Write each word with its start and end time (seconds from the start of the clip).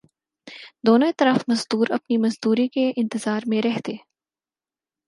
دونوں 0.87 1.07
اطراف 1.07 1.43
مزدور 1.47 1.87
اپنی 1.89 2.17
مزدوری 2.17 2.67
کے 2.67 2.91
انتظار 2.95 3.41
میں 3.47 3.61
رہتے 3.61 3.95